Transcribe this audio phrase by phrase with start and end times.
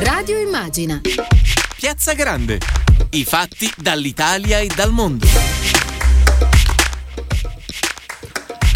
[0.00, 1.00] Radio Immagina.
[1.76, 2.60] Piazza Grande.
[3.10, 5.26] I fatti dall'Italia e dal mondo.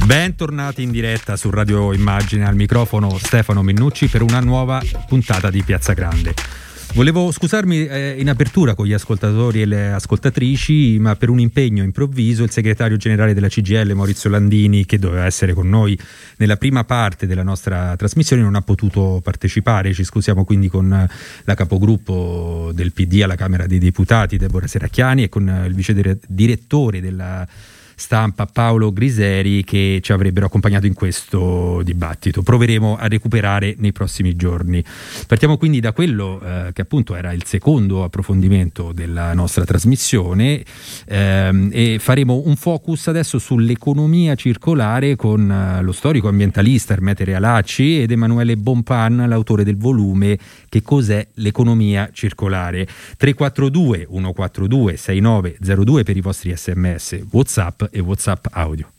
[0.04, 5.62] Bentornati in diretta su Radio Immagine al microfono Stefano Mennucci per una nuova puntata di
[5.62, 6.34] Piazza Grande.
[6.94, 11.82] Volevo scusarmi eh, in apertura con gli ascoltatori e le ascoltatrici, ma per un impegno
[11.82, 15.98] improvviso il segretario generale della CGL Maurizio Landini, che doveva essere con noi
[16.36, 19.94] nella prima parte della nostra trasmissione, non ha potuto partecipare.
[19.94, 21.08] Ci scusiamo quindi con
[21.44, 27.00] la capogruppo del PD alla Camera dei Deputati, Deborah Seracchiani, e con il vice direttore
[27.00, 27.48] della
[27.94, 32.42] stampa Paolo Griseri che ci avrebbero accompagnato in questo dibattito.
[32.42, 34.82] Proveremo a recuperare nei prossimi giorni.
[35.26, 40.64] Partiamo quindi da quello eh, che appunto era il secondo approfondimento della nostra trasmissione
[41.06, 48.02] ehm, e faremo un focus adesso sull'economia circolare con eh, lo storico ambientalista Ermete Realacci
[48.02, 52.86] ed Emanuele Bonpan, l'autore del volume Che cos'è l'economia circolare.
[53.16, 58.90] 342 142 6902 per i vostri sms, WhatsApp e WhatsApp audio.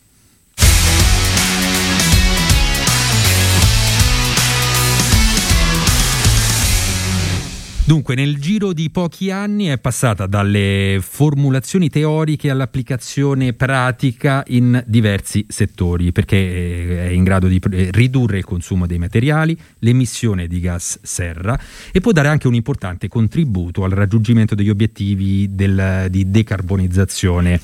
[7.85, 15.45] Dunque, nel giro di pochi anni è passata dalle formulazioni teoriche all'applicazione pratica in diversi
[15.49, 17.59] settori, perché eh, è in grado di
[17.91, 21.59] ridurre il consumo dei materiali, l'emissione di gas serra
[21.91, 27.59] e può dare anche un importante contributo al raggiungimento degli obiettivi del, di decarbonizzazione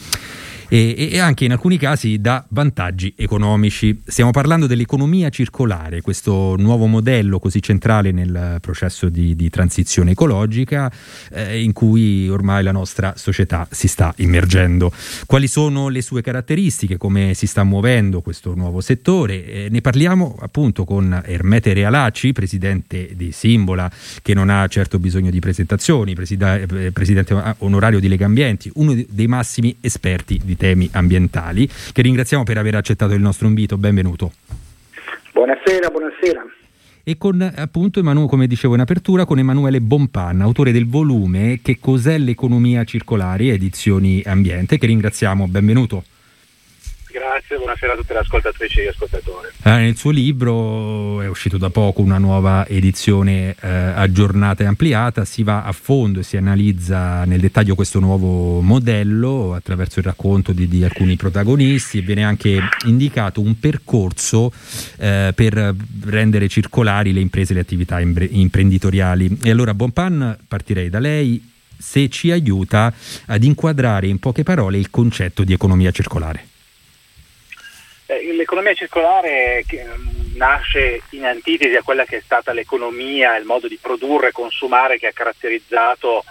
[0.69, 4.01] e, e anche in alcuni casi dà vantaggi economici.
[4.05, 10.91] Stiamo parlando dell'economia circolare, questo nuovo modello così centrale nel processo di, di transizione ecologica
[11.31, 14.93] eh, in cui ormai la nostra società si sta immergendo.
[15.25, 19.45] Quali sono le sue caratteristiche, come si sta muovendo questo nuovo settore?
[19.45, 25.31] Eh, ne parliamo appunto con Ermete Realacci, presidente di Simbola, che non ha certo bisogno
[25.31, 30.89] di presentazioni, presida- eh, presidente onorario di Lega Ambienti, uno dei massimi esperti di temi
[30.91, 33.77] ambientali, che ringraziamo per aver accettato il nostro invito.
[33.77, 34.33] Benvenuto.
[35.31, 36.45] Buonasera, buonasera.
[37.01, 42.17] E con appunto, come dicevo in apertura, con Emanuele Bompan, autore del volume Che cos'è
[42.17, 45.47] l'economia circolare, edizioni ambiente, che ringraziamo.
[45.47, 46.03] Benvenuto.
[47.11, 49.47] Grazie, buonasera a tutte le ascoltatrici e gli ascoltatori.
[49.63, 55.25] Eh, nel suo libro è uscito da poco una nuova edizione eh, aggiornata e ampliata,
[55.25, 60.51] si va a fondo e si analizza nel dettaglio questo nuovo modello attraverso il racconto
[60.51, 64.53] di, di alcuni protagonisti e viene anche indicato un percorso
[64.97, 69.39] eh, per rendere circolari le imprese e le attività imbre- imprenditoriali.
[69.41, 71.43] E allora Bonpan partirei da lei
[71.75, 72.93] se ci aiuta
[73.25, 76.48] ad inquadrare in poche parole il concetto di economia circolare.
[78.11, 83.67] Eh, l'economia circolare mm, nasce in antitesi a quella che è stata l'economia, il modo
[83.67, 86.23] di produrre e consumare che ha caratterizzato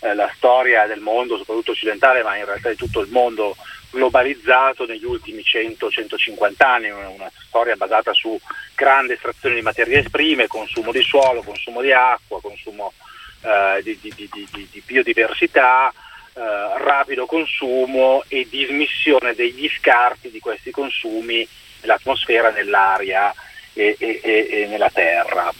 [0.00, 3.54] eh, la storia del mondo, soprattutto occidentale, ma in realtà di tutto il mondo
[3.90, 8.40] globalizzato negli ultimi 100-150 anni, una storia basata su
[8.74, 12.94] grande estrazione di materie prime, consumo di suolo, consumo di acqua, consumo
[13.42, 15.92] eh, di, di, di, di biodiversità,
[16.36, 16.40] eh,
[16.76, 21.48] rapido consumo e dismissione degli scarti di questi consumi
[21.80, 23.32] nell'atmosfera, nell'aria
[23.72, 25.50] e, e, e nella terra.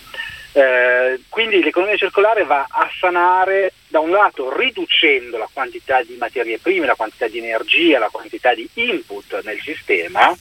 [0.52, 6.58] Eh, quindi l'economia circolare va a sanare da un lato riducendo la quantità di materie
[6.58, 10.34] prime, la quantità di energia, la quantità di input nel sistema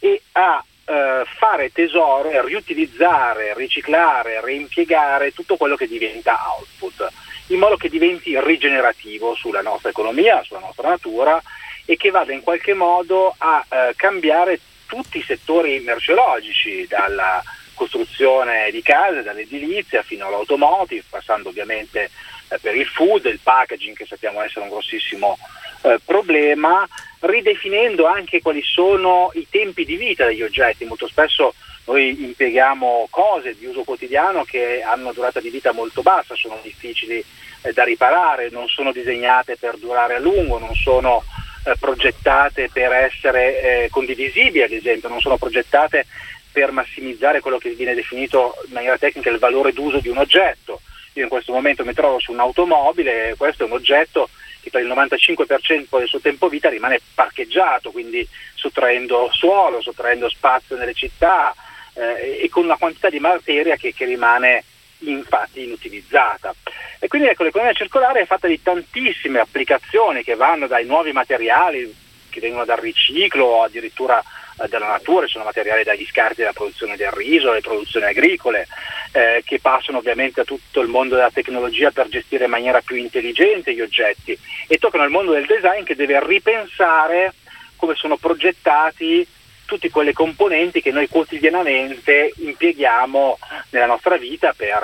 [0.00, 7.12] e a eh, fare tesoro, riutilizzare, riciclare, reimpiegare tutto quello che diventa output
[7.48, 11.40] in modo che diventi rigenerativo sulla nostra economia, sulla nostra natura
[11.84, 17.42] e che vada in qualche modo a eh, cambiare tutti i settori merceologici, dalla
[17.74, 22.10] costruzione di case, dall'edilizia fino all'automotive, passando ovviamente
[22.48, 25.38] eh, per il food, il packaging che sappiamo essere un grossissimo
[25.82, 26.86] eh, problema,
[27.20, 30.84] ridefinendo anche quali sono i tempi di vita degli oggetti.
[30.84, 31.54] Molto spesso
[31.88, 37.24] noi impieghiamo cose di uso quotidiano che hanno durata di vita molto bassa, sono difficili
[37.62, 41.24] eh, da riparare, non sono disegnate per durare a lungo, non sono
[41.64, 46.04] eh, progettate per essere eh, condivisibili, ad esempio, non sono progettate
[46.52, 50.82] per massimizzare quello che viene definito in maniera tecnica il valore d'uso di un oggetto.
[51.14, 54.28] Io in questo momento mi trovo su un'automobile, questo è un oggetto
[54.60, 60.76] che per il 95% del suo tempo vita rimane parcheggiato, quindi sottraendo suolo, sottraendo spazio
[60.76, 61.54] nelle città,
[61.98, 64.64] eh, e con una quantità di materia che, che rimane
[65.00, 66.54] infatti inutilizzata.
[66.98, 71.94] E quindi ecco, l'economia circolare è fatta di tantissime applicazioni che vanno dai nuovi materiali
[72.30, 74.22] che vengono dal riciclo o addirittura
[74.60, 78.66] eh, della natura, sono materiali dagli scarti della produzione del riso, le produzioni agricole,
[79.12, 82.96] eh, che passano ovviamente a tutto il mondo della tecnologia per gestire in maniera più
[82.96, 87.34] intelligente gli oggetti e toccano il mondo del design che deve ripensare
[87.76, 89.26] come sono progettati
[89.68, 93.38] tutte quelle componenti che noi quotidianamente impieghiamo
[93.68, 94.82] nella nostra vita per,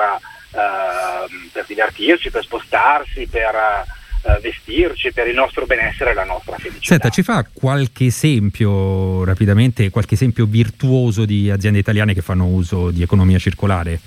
[0.50, 6.58] uh, per divertirci, per spostarsi, per uh, vestirci, per il nostro benessere e la nostra
[6.58, 6.84] felicità.
[6.84, 12.90] Senta, ci fa qualche esempio rapidamente, qualche esempio virtuoso di aziende italiane che fanno uso
[12.90, 13.98] di economia circolare?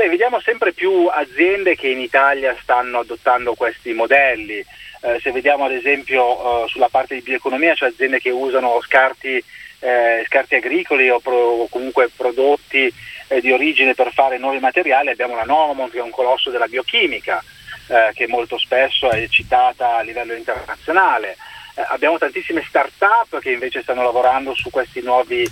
[0.00, 4.64] Beh, vediamo sempre più aziende che in Italia stanno adottando questi modelli.
[5.02, 9.44] Eh, se vediamo ad esempio eh, sulla parte di bioeconomia, cioè aziende che usano scarti,
[9.80, 12.90] eh, scarti agricoli o, pro, o, comunque prodotti
[13.28, 16.66] eh, di origine per fare nuovi materiali, abbiamo la Nomont che è un colosso della
[16.66, 17.44] biochimica
[17.88, 21.36] eh, che molto spesso è citata a livello internazionale.
[21.74, 25.46] Eh, abbiamo tantissime start-up che invece stanno lavorando su questi nuovi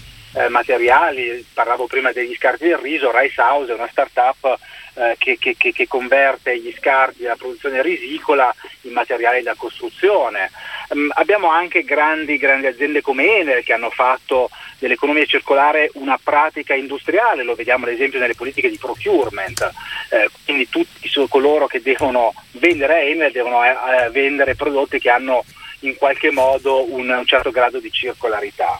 [0.48, 4.58] materiali, parlavo prima degli scarti del riso, Rice House è una start-up
[4.98, 8.52] eh, che, che, che, converte gli scarti della produzione risicola
[8.82, 10.50] in materiali da costruzione.
[10.88, 16.74] Um, abbiamo anche grandi, grandi, aziende come Enel che hanno fatto dell'economia circolare una pratica
[16.74, 19.70] industriale, lo vediamo ad esempio nelle politiche di procurement,
[20.10, 25.10] eh, quindi tutti coloro che devono vendere a Enel devono eh, eh, vendere prodotti che
[25.10, 25.44] hanno
[25.80, 28.78] in qualche modo un, un certo grado di circolarità.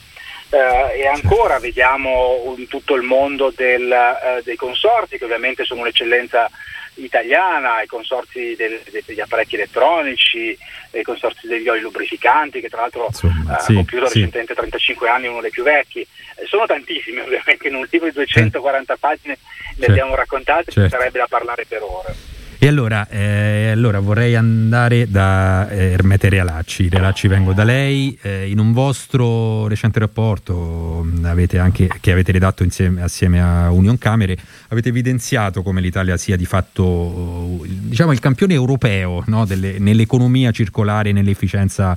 [0.50, 5.82] Eh, e ancora vediamo in tutto il mondo del, eh, dei consorti che ovviamente sono
[5.82, 6.50] un'eccellenza
[6.94, 10.56] italiana, i consorzi del, degli apparecchi elettronici,
[10.92, 14.14] i consorzi degli oli lubrificanti che tra l'altro Insomma, ha sì, compiuto sì.
[14.14, 16.00] recentemente 35 anni, uno dei più vecchi.
[16.00, 19.38] Eh, sono tantissimi ovviamente, in un libro di 240 pagine
[19.76, 20.88] ne abbiamo raccontate, certo.
[20.88, 22.14] ci sarebbe da parlare per ore.
[22.60, 26.88] E allora, eh, allora, vorrei andare da eh, Ermete Realacci.
[26.88, 28.18] Realacci vengo da lei.
[28.20, 33.70] Eh, in un vostro recente rapporto mm, avete anche, che avete redatto insieme, assieme a
[33.70, 34.36] Union Camere,
[34.70, 39.44] avete evidenziato come l'Italia sia di fatto diciamo, il campione europeo no?
[39.44, 41.96] Delle, nell'economia circolare e nell'efficienza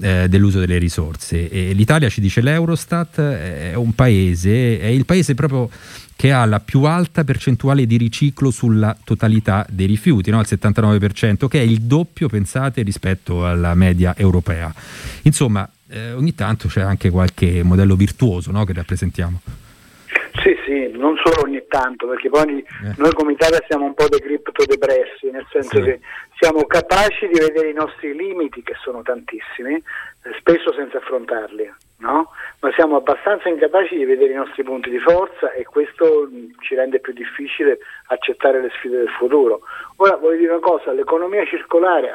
[0.00, 1.48] eh, dell'uso delle risorse.
[1.48, 5.70] E L'Italia, ci dice l'Eurostat, è un paese, è il paese proprio
[6.20, 10.38] che ha la più alta percentuale di riciclo sulla totalità dei rifiuti, no?
[10.40, 14.70] il 79%, che è il doppio, pensate, rispetto alla media europea.
[15.22, 18.64] Insomma, eh, ogni tanto c'è anche qualche modello virtuoso no?
[18.64, 19.40] che rappresentiamo.
[20.42, 22.94] Sì, sì, non solo ogni tanto, perché poi eh.
[22.98, 25.82] noi come Italia siamo un po' dei criptodepressi, nel senso sì.
[25.84, 26.00] che
[26.38, 29.82] siamo capaci di vedere i nostri limiti, che sono tantissimi,
[30.38, 32.30] spesso senza affrontarli no?
[32.60, 36.28] ma siamo abbastanza incapaci di vedere i nostri punti di forza e questo
[36.60, 39.60] ci rende più difficile accettare le sfide del futuro.
[39.96, 42.12] Ora voglio dire una cosa, l'economia circolare,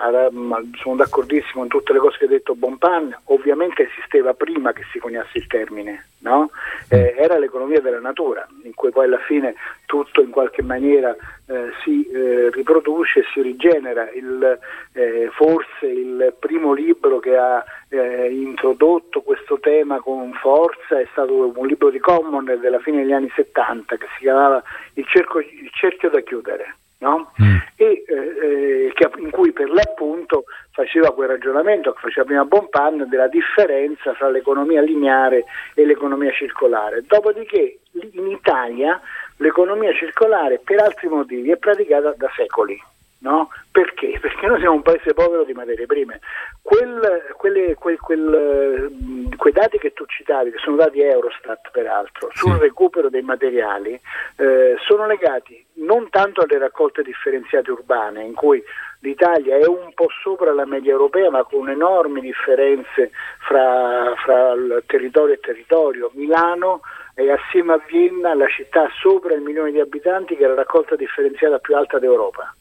[0.82, 5.00] sono d'accordissimo con tutte le cose che ha detto Bonpan, ovviamente esisteva prima che si
[5.00, 6.52] coniasse il termine, no?
[6.90, 9.56] eh, era l'economia della natura, in cui poi alla fine
[9.86, 11.16] tutto in qualche maniera
[11.48, 14.10] eh, si eh, riproduce e si rigenera.
[14.12, 14.60] Il,
[14.94, 21.52] eh, forse il primo libro che ha eh, introdotto questo tema con forza è stato
[21.54, 24.64] un libro di Common della fine degli anni 70 che si chiamava
[24.94, 26.78] Il, cerco, il cerchio da chiudere.
[27.00, 27.34] No?
[27.42, 27.58] Mm.
[27.76, 33.28] E, eh, che, in cui per l'appunto faceva quel ragionamento che faceva prima Bonpan della
[33.28, 35.44] differenza tra l'economia lineare
[35.74, 37.04] e l'economia circolare.
[37.06, 37.80] Dopodiché
[38.14, 39.00] in Italia
[39.38, 42.82] l'economia circolare per altri motivi è praticata da secoli.
[43.26, 43.50] No?
[43.72, 44.20] Perché?
[44.22, 46.20] Perché noi siamo un paese povero di materie prime.
[46.62, 48.92] Quel, quelle, quel, quel,
[49.36, 52.60] quei dati che tu citavi, che sono dati Eurostat peraltro, sul sì.
[52.60, 54.00] recupero dei materiali,
[54.38, 58.64] eh, sono legati non tanto alle raccolte differenziate urbane, in cui
[59.00, 64.54] l'Italia è un po' sopra la media europea, ma con enormi differenze fra, fra
[64.86, 66.12] territorio e territorio.
[66.14, 66.82] Milano
[67.16, 70.96] è assieme a Vienna la città sopra il milione di abitanti che ha la raccolta
[70.96, 72.54] differenziata più alta d'Europa.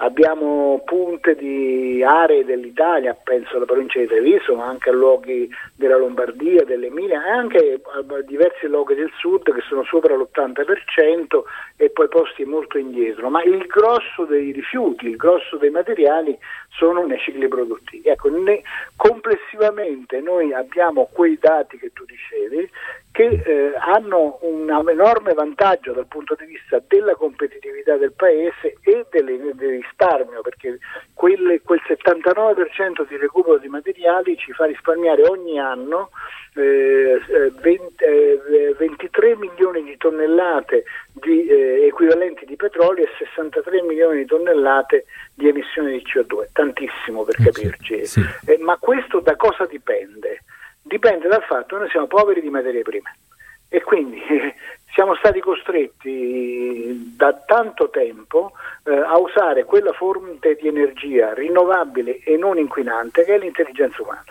[0.00, 5.96] Abbiamo punte di aree dell'Italia, penso alla provincia di Treviso, ma anche a luoghi della
[5.96, 11.42] Lombardia, dell'Emilia e anche a diversi luoghi del sud che sono sopra l'80%
[11.76, 13.28] e poi posti molto indietro.
[13.28, 16.38] Ma il grosso dei rifiuti, il grosso dei materiali
[16.68, 18.08] sono nei cicli produttivi.
[18.08, 18.62] Ecco, ne,
[18.94, 22.70] complessivamente noi abbiamo quei dati che tu dicevi
[23.18, 29.06] che eh, hanno un enorme vantaggio dal punto di vista della competitività del paese e
[29.10, 30.78] delle, del risparmio, perché
[31.14, 36.10] quel, quel 79% di recupero di materiali ci fa risparmiare ogni anno
[36.54, 37.20] eh,
[37.60, 44.26] 20, eh, 23 milioni di tonnellate di eh, equivalenti di petrolio e 63 milioni di
[44.26, 48.06] tonnellate di emissioni di CO2, tantissimo per capirci.
[48.06, 48.26] Sì, sì.
[48.46, 50.44] Eh, ma questo da cosa dipende?
[50.88, 53.14] Dipende dal fatto che noi siamo poveri di materie prime.
[53.68, 54.54] E quindi eh,
[54.92, 58.52] siamo stati costretti da tanto tempo
[58.84, 64.24] eh, a usare quella fonte di energia rinnovabile e non inquinante che è l'intelligenza umana.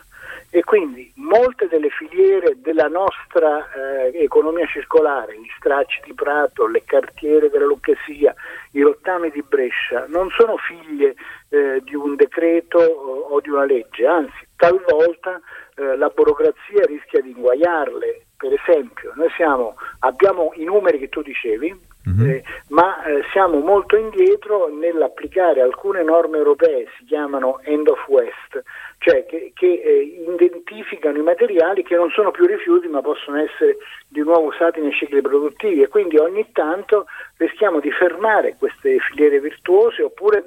[0.49, 6.83] E quindi molte delle filiere della nostra eh, economia circolare, gli stracci di Prato, le
[6.85, 8.33] cartiere della Lucchesia,
[8.71, 11.15] i rottami di Brescia, non sono figlie
[11.49, 15.39] eh, di un decreto o, o, di una legge, anzi talvolta
[15.77, 18.25] eh, la burocrazia rischia di inguaiarle.
[18.35, 21.71] Per esempio, noi siamo, abbiamo i numeri che tu dicevi,
[22.09, 22.29] mm-hmm.
[22.29, 28.63] eh, ma eh, siamo molto indietro nell'applicare alcune norme europee, si chiamano end of waste,
[28.97, 33.77] cioè che, che eh, identificano i materiali che non sono più rifiuti ma possono essere
[34.07, 37.05] di nuovo usati nei cicli produttivi e quindi ogni tanto
[37.37, 40.43] rischiamo di fermare queste filiere virtuose oppure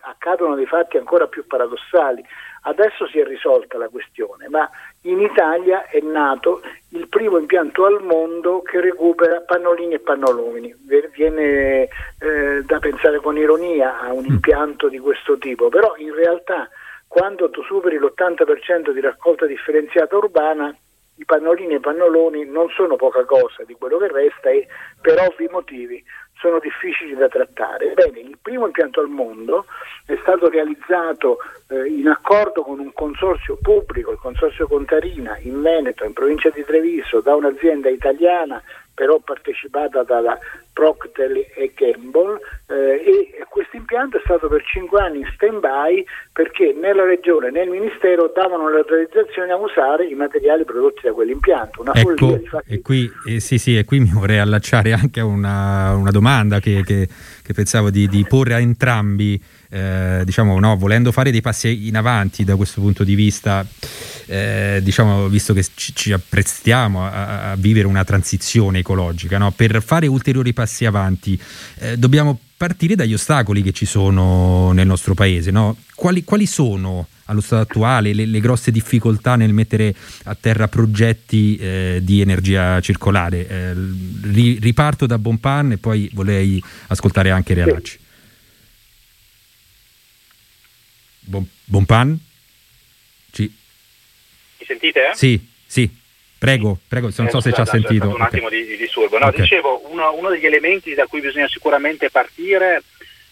[0.00, 2.24] accadono dei fatti ancora più paradossali.
[2.62, 4.68] Adesso si è risolta la questione, ma
[5.02, 10.74] in Italia è nato il primo impianto al mondo che recupera pannolini e pannolomini.
[11.12, 11.88] Viene
[12.18, 14.32] eh, da pensare con ironia a un mm.
[14.32, 16.68] impianto di questo tipo, però in realtà
[17.06, 20.74] quando tu superi l'80% di raccolta differenziata urbana
[21.18, 24.68] i pannolini e i pannoloni non sono poca cosa di quello che resta e
[25.00, 26.02] per ovvi motivi
[26.38, 27.92] sono difficili da trattare.
[27.94, 29.66] Bene, il primo impianto al mondo
[30.06, 36.04] è stato realizzato eh, in accordo con un consorzio pubblico, il consorzio Contarina, in Veneto,
[36.04, 38.62] in provincia di Treviso, da un'azienda italiana
[38.98, 40.36] però partecipata dalla
[40.72, 46.74] Procter e Gamble eh, e questo impianto è stato per cinque anni in stand-by perché
[46.76, 51.82] né la regione né il ministero davano l'autorizzazione a usare i materiali prodotti da quell'impianto.
[51.82, 55.94] Una ecco, e qui, eh, sì, sì, e qui mi vorrei allacciare anche a una,
[55.94, 57.06] una domanda che, che,
[57.40, 59.40] che pensavo di, di porre a entrambi
[59.70, 63.66] eh, diciamo, no, volendo fare dei passi in avanti da questo punto di vista,
[64.26, 69.50] eh, diciamo, visto che ci, ci apprestiamo a, a, vivere una transizione ecologica, no?
[69.52, 71.38] per fare ulteriori passi avanti
[71.78, 75.50] eh, dobbiamo partire dagli ostacoli che ci sono nel nostro paese.
[75.50, 75.76] No?
[75.94, 79.94] Quali, quali, sono allo stato attuale le, le, grosse difficoltà nel mettere
[80.24, 83.46] a terra progetti eh, di energia circolare?
[83.46, 83.74] Eh,
[84.22, 87.98] ri, riparto da Bonpan e poi vorrei ascoltare anche Realacci.
[91.28, 92.18] Bon, pan?
[93.30, 93.42] Ci...
[94.58, 95.10] Mi sentite?
[95.14, 95.88] Sì, sì.
[96.38, 98.06] Prego, prego, non so eh, se ci ha sentito.
[98.06, 98.26] Un okay.
[98.26, 99.18] attimo di, di disturbo.
[99.18, 99.40] No, okay.
[99.40, 102.82] Dicevo, uno, uno, degli elementi da cui bisogna sicuramente partire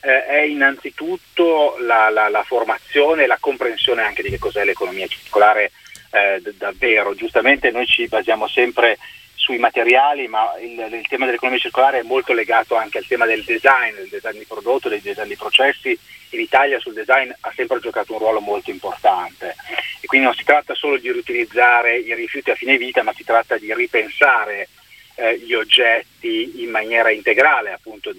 [0.01, 5.07] eh, è innanzitutto la, la, la, formazione e la comprensione anche di che cos'è l'economia
[5.07, 5.71] circolare
[6.11, 7.15] eh, d- davvero.
[7.15, 8.99] Giustamente noi ci basiamo sempre
[9.47, 13.45] sui materiali, ma il, il, tema dell'economia circolare è molto legato anche al tema del
[13.45, 15.97] design, del design di prodotto, del design di processi.
[16.31, 19.55] In Italia sul design ha sempre giocato un ruolo molto importante
[20.01, 23.23] e quindi non si tratta solo di riutilizzare i rifiuti a fine vita, ma si
[23.23, 24.69] tratta di ripensare
[25.15, 28.11] eh, gli oggetti in maniera integrale, appunto,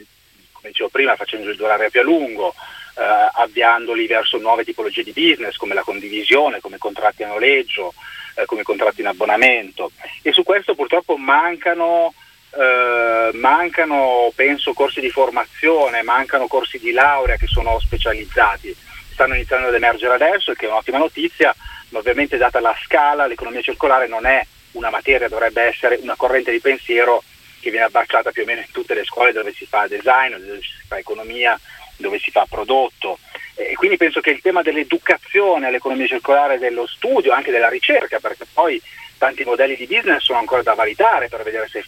[0.53, 2.55] come dicevo prima, facendoli durare più a lungo,
[2.95, 3.03] eh,
[3.33, 7.93] avviandoli verso nuove tipologie di business come la condivisione, come contratti a noleggio,
[8.37, 9.91] eh, come contratti in abbonamento
[10.21, 12.13] e su questo purtroppo mancano,
[12.51, 18.75] eh, mancano penso corsi di formazione, mancano corsi di laurea che sono specializzati.
[19.11, 21.53] Stanno iniziando ad emergere adesso, che è un'ottima notizia,
[21.89, 26.51] ma ovviamente data la scala l'economia circolare non è una materia, dovrebbe essere una corrente
[26.51, 27.23] di pensiero
[27.59, 30.61] che viene abbracciata più o meno in tutte le scuole dove si fa design, dove
[30.61, 31.59] si fa economia,
[31.97, 33.19] dove si fa prodotto.
[33.55, 38.45] E quindi penso che il tema dell'educazione all'economia circolare, dello studio, anche della ricerca, perché
[38.51, 38.81] poi
[39.17, 41.83] tanti modelli di business sono ancora da validare per vedere se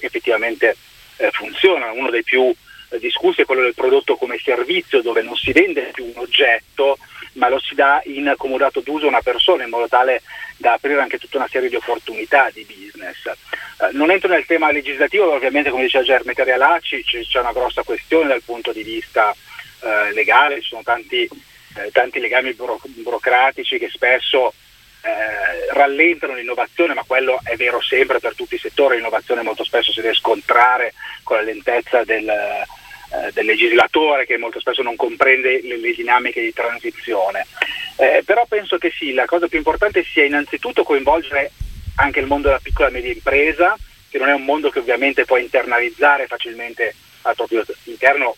[0.00, 0.76] effettivamente
[1.16, 1.94] eh, funzionano.
[1.94, 2.54] Uno dei più
[2.90, 6.98] eh, discussi è quello del prodotto come servizio, dove non si vende più un oggetto,
[7.34, 10.22] ma lo si dà in comodato d'uso a una persona in modo tale
[10.56, 13.26] da aprire anche tutta una serie di opportunità di business.
[13.26, 18.28] Eh, non entro nel tema legislativo, ovviamente come diceva Germe Terrialacci c'è una grossa questione
[18.28, 19.34] dal punto di vista
[19.80, 21.28] eh, legale, ci sono tanti,
[21.76, 24.52] eh, tanti legami buro- burocratici che spesso
[25.02, 29.92] eh, rallentano l'innovazione, ma quello è vero sempre per tutti i settori, l'innovazione molto spesso
[29.92, 32.32] si deve scontrare con la lentezza del,
[33.14, 37.46] eh, del legislatore che molto spesso non comprende le, le dinamiche di transizione.
[37.96, 41.52] Eh, però penso che sì, la cosa più importante sia innanzitutto coinvolgere
[41.96, 43.76] anche il mondo della piccola e media impresa,
[44.08, 48.36] che non è un mondo che ovviamente può internalizzare facilmente al proprio interno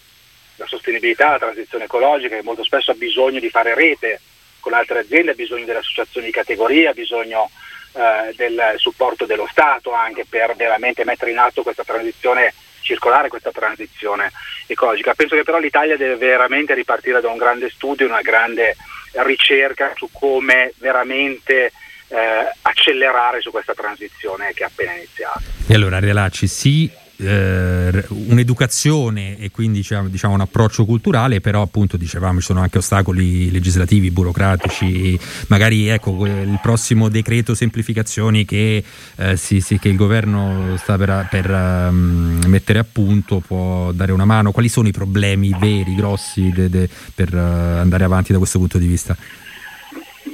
[0.56, 4.20] la sostenibilità, la transizione ecologica, che molto spesso ha bisogno di fare rete
[4.60, 7.50] con altre aziende, ha bisogno delle associazioni di categoria, ha bisogno
[7.92, 12.52] eh, del supporto dello Stato anche per veramente mettere in atto questa transizione
[12.86, 14.32] circolare, questa transizione
[14.66, 15.14] ecologica.
[15.14, 18.76] Penso che però l'Italia deve veramente ripartire da un grande studio, una grande
[19.12, 21.72] ricerca su come veramente
[22.08, 25.40] eh, accelerare su questa transizione che è appena iniziata.
[25.66, 31.96] E allora Relacci, sì, eh, un'educazione e quindi diciamo, diciamo, un approccio culturale, però appunto
[31.96, 35.18] dicevamo ci sono anche ostacoli legislativi, burocratici,
[35.48, 38.82] magari ecco il prossimo decreto semplificazioni che,
[39.16, 44.12] eh, sì, sì, che il governo sta per, per um, mettere a punto può dare
[44.12, 48.38] una mano, quali sono i problemi veri, grossi de, de, per uh, andare avanti da
[48.38, 49.16] questo punto di vista?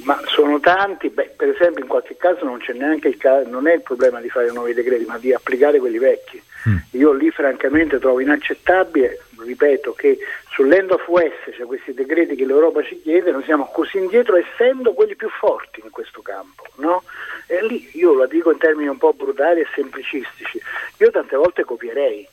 [0.05, 3.69] Ma sono tanti, Beh, per esempio in qualche caso non c'è neanche il caso, non
[3.69, 6.43] è il problema di fare nuovi decreti, ma di applicare quelli vecchi.
[6.69, 6.77] Mm.
[6.93, 10.19] Io lì francamente trovo inaccettabile, ripeto, che
[10.51, 14.93] sull'end of west, cioè questi decreti che l'Europa ci chiede, noi siamo così indietro essendo
[14.93, 16.65] quelli più forti in questo campo.
[16.77, 17.03] No?
[17.47, 20.61] E lì io la dico in termini un po' brutali e semplicistici,
[20.99, 22.29] io tante volte copierei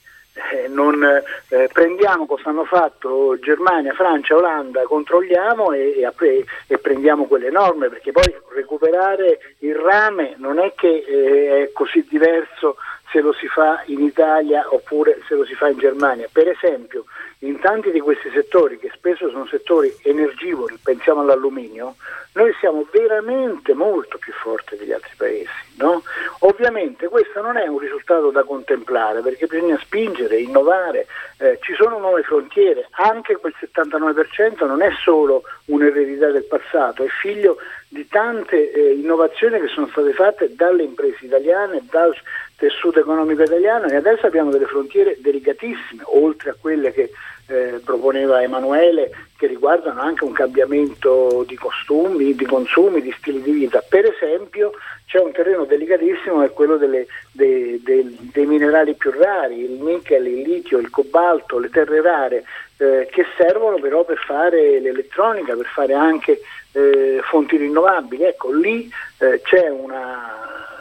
[0.52, 7.26] eh, non eh, prendiamo cosa hanno fatto Germania, Francia, Olanda, controlliamo e, e, e, prendiamo
[7.26, 12.78] quelle norme perché poi recuperare il rame non è che eh, è così diverso
[13.12, 16.28] se lo si fa in Italia oppure se lo si fa in Germania.
[16.32, 17.06] Per esempio,
[17.40, 21.96] in tanti di questi settori, che spesso sono settori energivori, pensiamo all'alluminio,
[22.34, 25.50] noi siamo veramente molto più forti degli altri paesi.
[25.78, 26.04] No?
[26.40, 31.98] Ovviamente questo non è un risultato da contemplare perché bisogna spingere, innovare, eh, ci sono
[31.98, 38.72] nuove frontiere, anche quel 79% non è solo un'eredità del passato, è figlio di tante
[38.72, 42.14] eh, innovazioni che sono state fatte dalle imprese italiane, dal
[42.60, 47.10] tessuto economico italiano e adesso abbiamo delle frontiere delicatissime, oltre a quelle che
[47.48, 53.52] eh, proponeva Emanuele, che riguardano anche un cambiamento di costumi, di consumi, di stili di
[53.52, 53.82] vita.
[53.88, 54.74] Per esempio
[55.08, 59.82] c'è un terreno delicatissimo che è quello delle, dei, dei, dei, minerali più rari, il
[59.82, 62.44] nickel, il litio, il cobalto, le terre rare,
[62.78, 66.42] eh, che servono però per fare l'elettronica, per fare anche
[66.74, 68.26] eh, fonti rinnovabili.
[68.26, 70.79] Ecco, lì eh, c'è una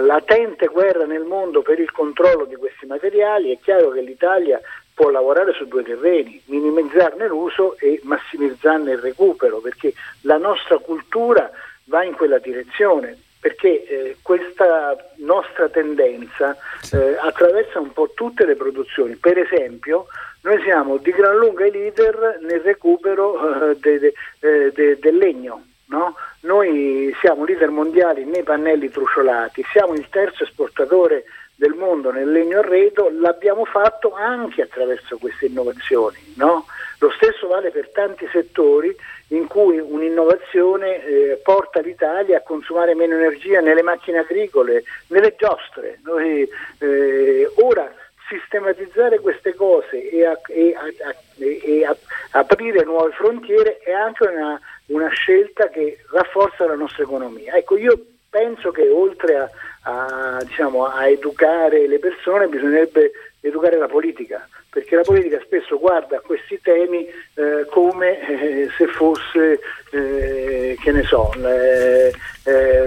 [0.00, 4.60] latente guerra nel mondo per il controllo di questi materiali, è chiaro che l'Italia
[4.94, 9.92] può lavorare su due terreni, minimizzarne l'uso e massimizzarne il recupero, perché
[10.22, 11.50] la nostra cultura
[11.84, 16.56] va in quella direzione, perché eh, questa nostra tendenza
[16.92, 19.16] eh, attraversa un po' tutte le produzioni.
[19.16, 20.06] Per esempio,
[20.42, 25.16] noi siamo di gran lunga i leader nel recupero eh, de, de, eh, de, del
[25.16, 25.64] legno.
[25.92, 26.16] No?
[26.40, 31.24] Noi siamo leader mondiali nei pannelli truciolati, siamo il terzo esportatore
[31.54, 36.16] del mondo nel legno arredo, l'abbiamo fatto anche attraverso queste innovazioni.
[36.36, 36.64] No?
[36.98, 38.94] Lo stesso vale per tanti settori
[39.28, 46.00] in cui un'innovazione eh, porta l'Italia a consumare meno energia nelle macchine agricole, nelle giostre.
[46.04, 47.92] Noi, eh, ora
[48.28, 51.96] sistematizzare queste cose e, a, e, a, e a,
[52.30, 57.54] aprire nuove frontiere è anche una, una, scelta che rafforza la nostra economia.
[57.54, 59.50] Ecco, io penso che oltre a,
[59.82, 66.20] a, diciamo, a educare le persone bisognerebbe educare la politica, perché la politica spesso guarda
[66.20, 72.12] questi temi eh, come eh, se fosse, eh, che ne so, eh,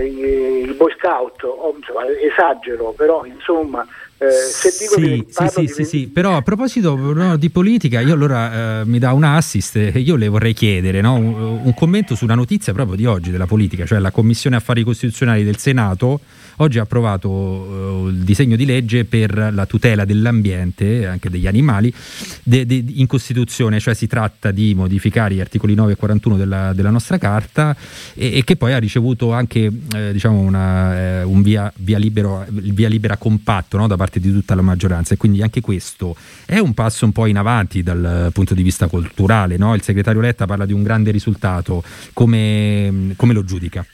[0.03, 3.85] il Boy Scout, o, insomma, esagero, però insomma
[4.17, 5.67] eh, sì, sì, sì, di...
[5.67, 9.75] sì, sì, però a proposito no, di politica, io allora eh, mi dà un assist
[9.75, 13.45] e io le vorrei chiedere no, un, un, commento sulla notizia proprio di oggi della
[13.45, 16.21] politica, cioè la Commissione Affari Costituzionali del Senato
[16.57, 21.47] oggi ha approvato uh, il disegno di legge per la tutela dell'ambiente e anche degli
[21.47, 21.93] animali
[22.41, 26.73] de, de, in Costituzione, cioè si tratta di modificare gli articoli 9 e 41 della,
[26.73, 27.75] della nostra Carta
[28.13, 32.45] e, e, che poi ha ricevuto anche eh, diciamo una, eh, un via, via, libero,
[32.49, 36.15] via libera compatto no, da parte di tutta la maggioranza e quindi anche questo
[36.45, 39.57] è un passo un po' in avanti dal punto di vista culturale.
[39.57, 39.75] No?
[39.75, 43.85] Il segretario Letta parla di un grande risultato, come, come lo giudica?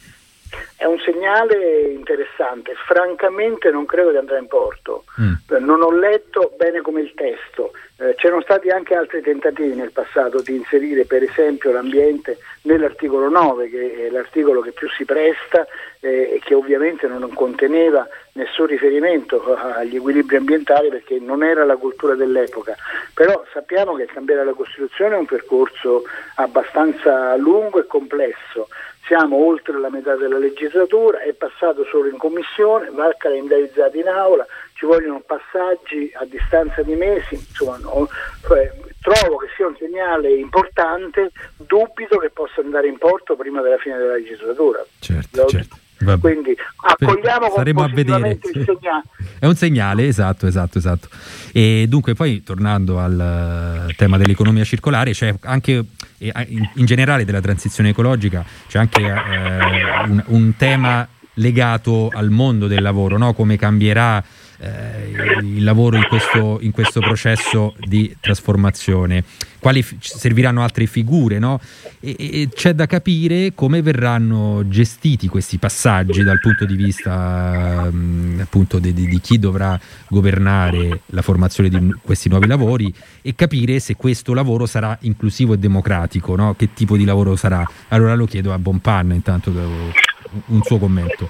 [0.76, 5.64] È un segnale interessante, francamente non credo di andare in porto, mm.
[5.64, 10.42] non ho letto bene come il testo, eh, c'erano stati anche altri tentativi nel passato
[10.42, 15.68] di inserire per esempio l'ambiente nell'articolo 9 che è l'articolo che più si presta
[16.00, 21.76] eh, e che ovviamente non conteneva nessun riferimento agli equilibri ambientali perché non era la
[21.76, 22.76] cultura dell'epoca,
[23.14, 26.04] però sappiamo che cambiare la Costituzione è un percorso
[26.36, 28.68] abbastanza lungo e complesso
[29.06, 34.46] siamo oltre la metà della legislatura, è passato solo in commissione, va calendarizzato in aula,
[34.74, 38.08] ci vogliono passaggi a distanza di mesi, insomma, no,
[38.46, 43.78] cioè, trovo che sia un segnale importante, dubito che possa andare in porto prima della
[43.78, 44.84] fine della legislatura.
[45.00, 45.81] Certo, certo.
[46.02, 46.20] Vabbè.
[46.20, 48.40] Quindi accogliamo Staremo a vedere.
[48.42, 49.04] il segnale.
[49.40, 51.08] È un segnale, esatto, esatto, esatto.
[51.52, 55.84] E dunque poi tornando al eh, tema dell'economia circolare, c'è anche
[56.18, 62.82] in generale della transizione ecologica, c'è anche eh, un, un tema legato al mondo del
[62.82, 63.34] lavoro, no?
[63.34, 64.24] come cambierà
[64.62, 69.24] eh, il lavoro in questo, in questo, processo di trasformazione,
[69.58, 71.60] quali f- serviranno altre figure, no?
[72.00, 77.98] e, e, c'è da capire come verranno gestiti questi passaggi dal punto di vista mh,
[77.98, 82.94] mm, appunto di, di, chi dovrà governare la formazione di questi nuovi lavori
[83.24, 86.54] e capire se questo lavoro sarà inclusivo e democratico, no?
[86.54, 87.68] che tipo di lavoro sarà.
[87.88, 91.30] Allora lo chiedo a Bonpanna intanto un suo commento.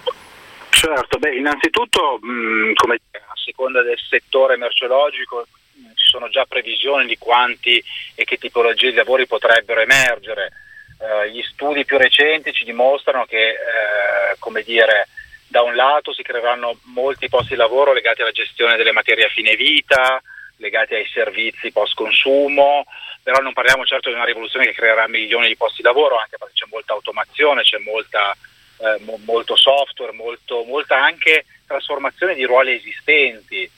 [0.82, 5.46] Certo, beh, innanzitutto mh, come, a seconda del settore merceologico
[5.94, 7.84] ci sono già previsioni di quanti
[8.16, 10.52] e che tipologie di lavori potrebbero emergere.
[11.00, 15.08] Eh, gli studi più recenti ci dimostrano che, eh, come dire,
[15.46, 19.30] da un lato si creeranno molti posti di lavoro legati alla gestione delle materie a
[19.30, 20.20] fine vita,
[20.58, 22.86] legati ai servizi post consumo,
[23.22, 26.40] però non parliamo certo di una rivoluzione che creerà milioni di posti di lavoro, anche
[26.40, 28.36] perché c'è molta automazione, c'è molta
[28.82, 33.70] eh, molto software, molto, molta anche trasformazione di ruoli esistenti.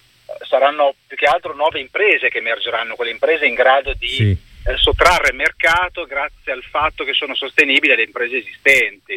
[0.47, 4.37] Saranno più che altro nuove imprese che emergeranno, quelle imprese in grado di sì.
[4.65, 9.13] eh, sottrarre mercato grazie al fatto che sono sostenibili le imprese esistenti,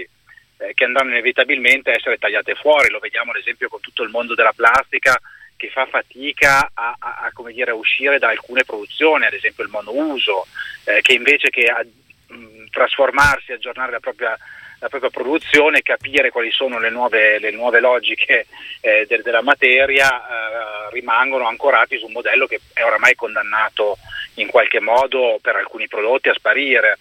[0.58, 2.90] eh, che andranno inevitabilmente a essere tagliate fuori.
[2.90, 5.18] Lo vediamo ad esempio con tutto il mondo della plastica
[5.56, 10.46] che fa fatica a, a, a dire, uscire da alcune produzioni, ad esempio il monouso,
[10.84, 14.36] eh, che invece che a, mh, trasformarsi, aggiornare la propria
[14.78, 18.46] la propria produzione, capire quali sono le nuove, le nuove logiche
[18.80, 23.96] eh, de, della materia, eh, rimangono ancorati su un modello che è oramai condannato
[24.34, 26.98] in qualche modo per alcuni prodotti a sparire.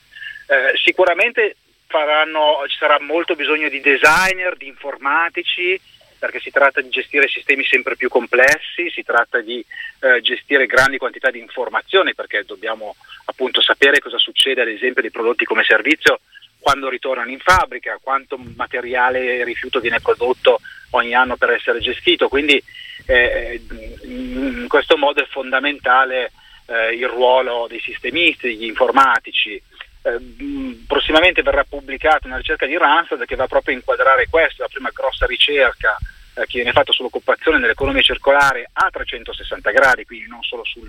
[0.47, 1.57] Eh, sicuramente
[1.87, 5.79] faranno, ci sarà molto bisogno di designer, di informatici,
[6.17, 9.63] perché si tratta di gestire sistemi sempre più complessi, si tratta di
[9.99, 15.11] eh, gestire grandi quantità di informazioni, perché dobbiamo appunto sapere cosa succede ad esempio dei
[15.11, 16.19] prodotti come servizio
[16.65, 20.59] quando ritornano in fabbrica, quanto materiale rifiuto viene prodotto
[20.91, 22.27] ogni anno per essere gestito.
[22.27, 22.59] Quindi
[23.05, 23.61] eh,
[24.01, 26.31] in questo modo è fondamentale
[26.65, 29.61] eh, il ruolo dei sistemisti, degli informatici.
[30.01, 34.67] Eh, prossimamente verrà pubblicata una ricerca di Randstad che va proprio a inquadrare questo, la
[34.67, 35.95] prima grossa ricerca
[36.33, 40.87] eh, che viene fatta sull'occupazione nell'economia circolare a 360 gradi, quindi non solo sul,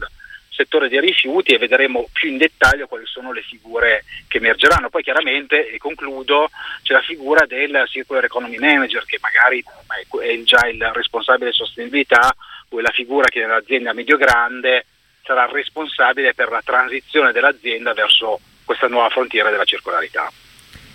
[0.56, 4.88] settore dei rifiuti e vedremo più in dettaglio quali sono le figure che emergeranno.
[4.88, 6.50] Poi chiaramente, e concludo,
[6.82, 12.34] c'è la figura del Circular Economy Manager che magari è già il responsabile di sostenibilità
[12.70, 14.86] o è la figura che nell'azienda medio-grande
[15.22, 20.30] sarà responsabile per la transizione dell'azienda verso questa nuova frontiera della circolarità.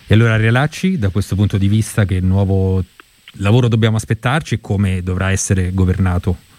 [0.07, 2.83] E allora Relacci, da questo punto di vista, che nuovo
[3.35, 6.49] lavoro dobbiamo aspettarci e come dovrà essere governato?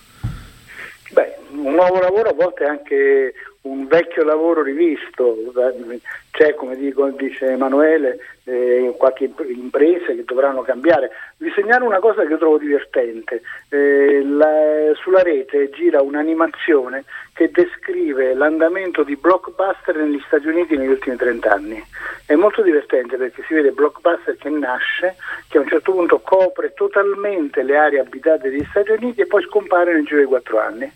[1.73, 3.33] Un nuovo lavoro a volte anche
[3.63, 5.37] un vecchio lavoro rivisto,
[6.33, 11.11] c'è come dico, dice Emanuele eh, qualche impresa che dovranno cambiare.
[11.37, 17.51] Vi segnalo una cosa che io trovo divertente, eh, la, sulla rete gira un'animazione che
[17.53, 21.83] descrive l'andamento di blockbuster negli Stati Uniti negli ultimi 30 anni.
[22.27, 25.15] È molto divertente perché si vede blockbuster che nasce,
[25.49, 29.43] che a un certo punto copre totalmente le aree abitate degli Stati Uniti e poi
[29.45, 30.93] scompare nel giro di 4 anni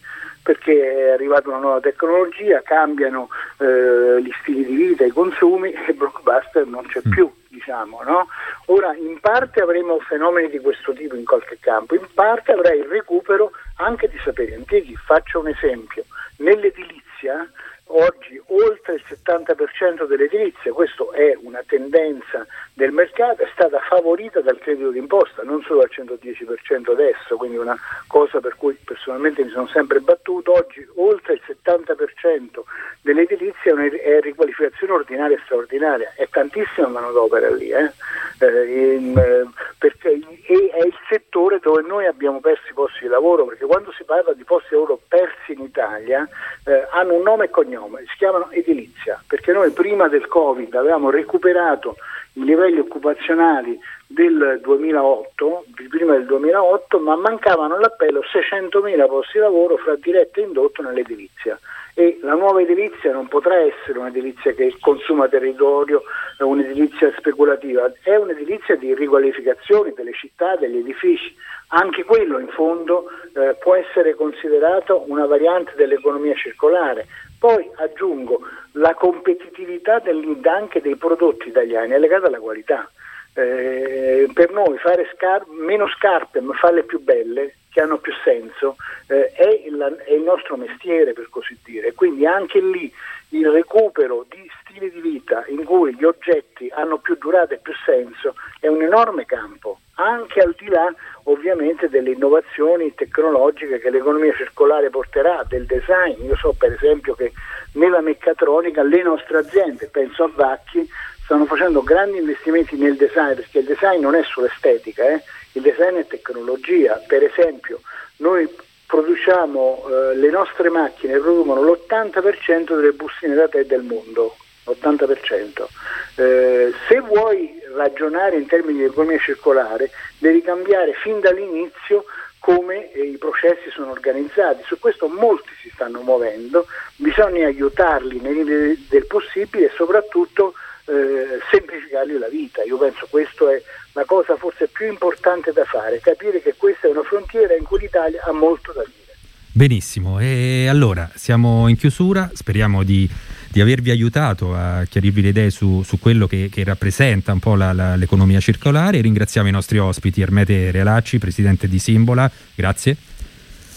[0.46, 3.28] perché è arrivata una nuova tecnologia, cambiano
[3.58, 7.10] eh, gli stili di vita, i consumi e Blockbuster non c'è mm.
[7.10, 7.28] più.
[7.48, 8.28] Diciamo, no?
[8.66, 12.84] Ora in parte avremo fenomeni di questo tipo in qualche campo, in parte avrai il
[12.84, 14.94] recupero anche di saperi antichi.
[14.94, 16.04] Faccio un esempio,
[16.36, 17.50] nell'edilizia
[17.88, 24.58] oggi oltre il 70% dell'edilizia, questa è una tendenza del mercato, è stata favorita dal
[24.58, 29.68] credito d'imposta, non solo al 110% adesso, quindi una cosa per cui personalmente mi sono
[29.68, 32.60] sempre battuto, oggi oltre il 70%
[33.02, 37.92] dell'edilizia è riqualificazione ordinaria e straordinaria, è tantissima manodopera lì, eh?
[38.38, 39.46] Eh, in, eh,
[39.78, 44.04] perché è il settore dove noi abbiamo perso i posti di lavoro, perché quando si
[44.04, 46.26] parla di posti di lavoro persi in Italia
[46.64, 51.10] eh, hanno un nome e cognome, si chiamano edilizia, perché noi prima del Covid avevamo
[51.10, 51.96] recuperato
[52.34, 59.76] i livelli occupazionali del 2008, prima del 2008, ma mancavano all'appello 600.000 posti di lavoro
[59.76, 61.58] fra diretto e indotto nell'edilizia
[61.98, 66.02] e la nuova edilizia non potrà essere un'edilizia che consuma territorio,
[66.40, 71.34] un'edilizia speculativa, è un'edilizia di riqualificazione delle città, degli edifici.
[71.68, 77.06] Anche quello in fondo eh, può essere considerato una variante dell'economia circolare.
[77.38, 78.40] Poi aggiungo
[78.72, 80.02] la competitività
[80.50, 82.90] anche dei prodotti italiani è legata alla qualità.
[83.32, 88.76] Eh, per noi fare scar- meno scarpe ma farle più belle che hanno più senso,
[89.08, 91.92] eh, è, il, è, il, nostro mestiere per così dire.
[91.92, 92.90] Quindi anche lì
[93.30, 97.74] il recupero di stili di vita in cui gli oggetti hanno più durata e più
[97.84, 100.90] senso è un enorme campo, anche al di là
[101.24, 106.24] ovviamente delle innovazioni tecnologiche che l'economia circolare porterà, del design.
[106.24, 107.32] Io so per esempio che
[107.72, 110.88] nella meccatronica le nostre aziende, penso a Vacchi,
[111.24, 115.22] stanno facendo grandi investimenti nel design, perché il design non è solo estetica, eh?
[115.56, 117.02] Il design è tecnologia.
[117.06, 117.80] Per esempio,
[118.18, 118.48] noi
[118.86, 124.36] produciamo, eh, le nostre macchine producono l'80% delle bustine da tè del mondo.
[124.64, 125.68] L'80%.
[126.16, 132.04] Eh, se vuoi ragionare in termini di economia circolare, devi cambiare fin dall'inizio
[132.40, 134.62] come eh, i processi sono organizzati.
[134.64, 136.66] Su questo molti si stanno muovendo,
[136.96, 140.54] bisogna aiutarli limiti del possibile e soprattutto
[140.86, 142.62] eh, semplificargli la vita.
[142.62, 146.90] Io penso questa è la cosa forse più importante da fare, capire che questa è
[146.90, 149.04] una frontiera in cui l'Italia ha molto da dire.
[149.50, 153.08] Benissimo, e allora siamo in chiusura, speriamo di,
[153.48, 157.54] di avervi aiutato a chiarirvi le idee su, su quello che, che, rappresenta un po'
[157.54, 159.00] la, la, l'economia circolare.
[159.00, 162.96] Ringraziamo i nostri ospiti, Ermete Realacci, presidente di Simbola, grazie.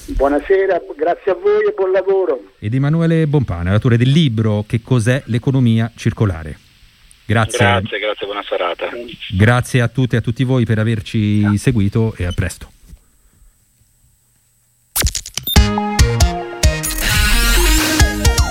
[0.08, 2.52] Buonasera, grazie a voi e buon lavoro.
[2.60, 6.69] Ed Emanuele Bompana, autore del libro Che cos'è l'economia circolare.
[7.30, 7.60] Grazie.
[7.60, 8.90] Grazie, grazie, buona serata.
[9.30, 12.72] Grazie a tutte e a tutti voi per averci seguito e a presto.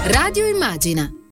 [0.04, 1.18] Radio Immagina